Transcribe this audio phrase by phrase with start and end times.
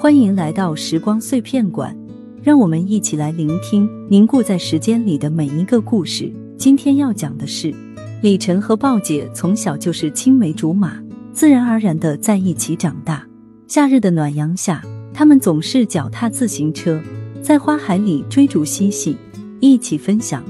[0.00, 1.92] 欢迎来到时光碎片馆，
[2.40, 6.32] 让我们一起来聆听凝固在时间里的每一个故事。
[6.56, 7.74] 今天要讲的是，
[8.22, 11.02] 李晨和鲍姐从小就是青梅竹马，
[11.32, 13.26] 自然而然的在一起长大。
[13.66, 14.80] 夏日的暖阳下，
[15.12, 17.02] 他们总是脚踏自行车，
[17.42, 19.16] 在花海里追逐嬉戏，
[19.58, 20.44] 一起分享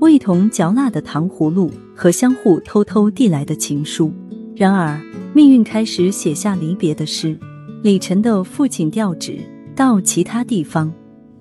[0.00, 4.12] 味同嚼蜡的糖葫芦和相互偷偷递来的情书。
[4.54, 5.00] 然而，
[5.32, 7.34] 命运开始写下离别的诗。
[7.82, 9.38] 李晨的父亲调职
[9.74, 10.92] 到其他地方，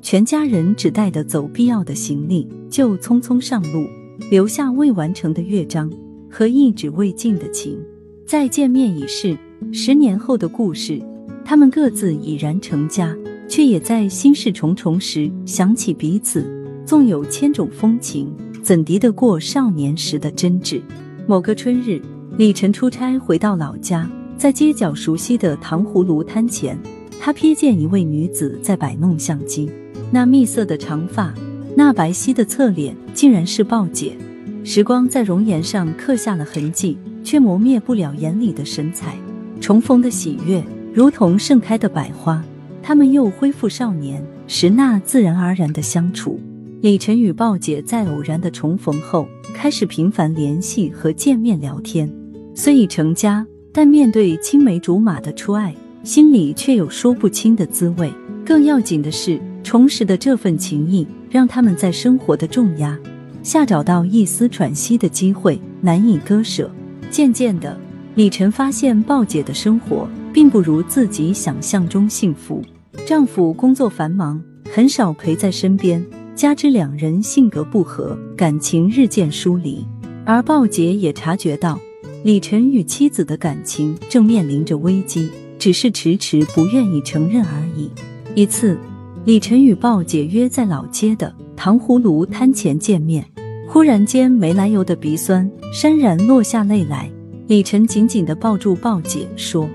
[0.02, 3.86] 全家人只带的走必要的行李，就匆匆上路，
[4.32, 5.92] 留下未完成的乐章
[6.32, 7.78] 和一纸未尽的情。
[8.26, 9.38] 再见面已是
[9.74, 11.02] 十年后的故事，
[11.44, 13.14] 他们各自已然成家，
[13.50, 16.46] 却也在心事重重时想起彼此。
[16.86, 18.34] 纵有千种风情，
[18.64, 20.82] 怎敌得过少年时的真挚？
[21.28, 22.02] 某个春日，
[22.38, 24.10] 李晨出差回到老家。
[24.40, 26.80] 在街角熟悉的糖葫芦摊前，
[27.20, 29.70] 他瞥见一位女子在摆弄相机。
[30.10, 31.34] 那蜜色的长发，
[31.76, 34.18] 那白皙的侧脸，竟然是鲍姐。
[34.64, 39.18] 时光在容颜上刻下了痕迹，却磨灭不了眼里的神采。
[39.60, 42.42] 重逢的喜悦，如同盛开的百花，
[42.82, 46.40] 他们又恢复少年时那自然而然的相处。
[46.80, 52.10] 李晨与鲍姐在偶然的重逢后，开始频繁联系和见面聊天。
[52.56, 53.46] 虽已成家。
[53.72, 58.12] 但面对青梅竹马的初爱，心里却有说不清的滋味。
[58.46, 62.98] 更要紧的是，重拾的这份情谊，让他们在生活的重压
[63.44, 66.70] 下找到一丝喘息的机会，难以割舍。
[67.12, 67.80] 渐渐的，
[68.16, 72.62] 李晨发现鲍姐的生活并不如自己想象中幸福。
[73.06, 76.04] 丈夫工作繁忙，很少陪在身边，
[76.36, 79.86] 加之两人性格不合，感情日渐疏离。
[80.26, 81.80] 而鲍姐也察觉到。
[82.22, 87.90] 李晨与妻子的感情正面临着危机，只是迟迟不愿意承认而已。
[88.36, 88.78] 一次，
[89.24, 93.26] 李晨与鲍姐约在老街的糖葫芦摊前见面，
[93.70, 97.10] 忽然间没来由的鼻酸，潸然落下泪来。
[97.48, 99.70] 李晨紧紧的抱住鲍姐，说：“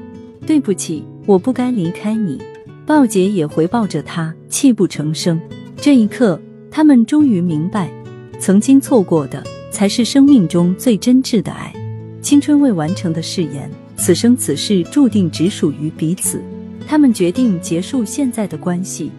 [0.47, 2.39] 对不起，我不该离开你。”
[2.85, 5.41] 鲍姐也回抱着他，泣不成声。
[5.77, 6.39] 这一刻，
[6.71, 7.91] 他们终于明白，
[8.39, 11.73] 曾经错过的才是生命中最真挚的爱。
[12.25, 16.43] 青春未完成的誓言，此生此世注定只属于彼此。
[16.87, 19.11] 他们决定结束现在的关系，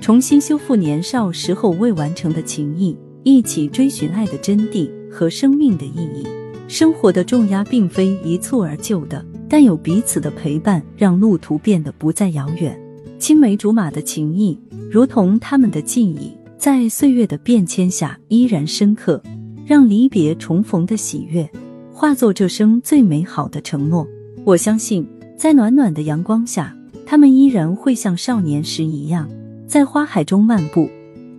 [0.00, 6.24] 重新修复年少时候未完成的情谊，一起追寻爱的真谛和生命的意义。
[6.68, 12.80] 生活的重压并非一蹴而就的，但有彼此的陪伴，让路途变得不再遥远。
[13.18, 14.56] 青梅竹马的情谊，
[14.88, 19.20] 如同他们的记忆，在岁月的变迁下依然深刻，
[19.66, 21.50] 让离别重逢的喜悦。
[21.92, 24.06] 化作这生最美好的承诺。
[24.44, 26.74] 我相信，在暖暖的阳光下，
[27.06, 29.28] 他们依然会像少年时一样，
[29.68, 30.88] 在花海中漫步，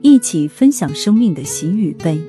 [0.02, 2.22] 一起分享生命的喜与悲。